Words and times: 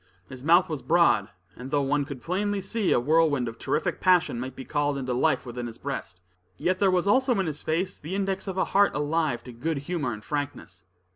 His 0.29 0.43
mouth 0.43 0.67
was 0.67 0.81
broad, 0.81 1.29
and 1.55 1.69
though 1.69 1.83
one 1.83 2.05
could 2.05 2.23
plainly 2.23 2.59
see 2.59 2.91
a 2.91 2.99
whirlwind 2.99 3.47
of 3.47 3.59
terrific 3.59 4.01
passion 4.01 4.39
might 4.39 4.55
be 4.55 4.65
called 4.65 4.97
into 4.97 5.13
life 5.13 5.45
within 5.45 5.67
his 5.67 5.77
breast, 5.77 6.23
yet 6.57 6.79
there 6.79 6.89
was, 6.89 7.05
also 7.05 7.39
in 7.39 7.45
his 7.45 7.61
face, 7.61 7.99
the 7.99 8.15
index 8.15 8.47
of 8.47 8.57
a 8.57 8.65
heart 8.65 8.95
alive 8.95 9.43
to 9.43 9.51
good 9.51 9.77
humor 9.77 10.11
and 10.11 10.23
frankness. 10.23 10.85